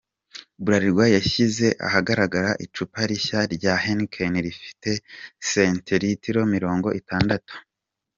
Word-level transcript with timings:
Bralirwa 0.65 1.05
yashyize 1.15 1.65
ahagaragara 1.87 2.49
icupa 2.65 2.99
rishya 3.09 3.41
rya 3.55 3.73
Heineken 3.83 4.33
rifite 4.45 4.91
sentilitiro 5.49 6.39
Mirongo 6.55 6.87
Intandatu 6.99 7.53